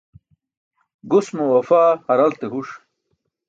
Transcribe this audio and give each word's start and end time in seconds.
Gus 1.11 1.27
mo 1.35 1.43
wafaa 1.53 1.91
haralte 2.07 2.45
huṣ 2.53 2.69